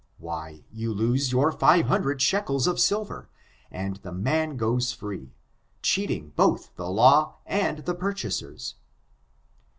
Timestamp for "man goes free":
4.11-5.35